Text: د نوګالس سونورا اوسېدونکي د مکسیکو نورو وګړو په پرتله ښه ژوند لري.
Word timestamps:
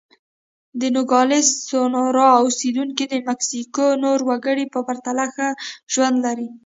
د 0.79 0.81
نوګالس 0.95 1.47
سونورا 1.69 2.29
اوسېدونکي 2.43 3.05
د 3.09 3.15
مکسیکو 3.27 3.85
نورو 4.03 4.23
وګړو 4.29 4.65
په 4.73 4.79
پرتله 4.87 5.25
ښه 5.35 5.47
ژوند 5.93 6.17
لري. 6.25 6.49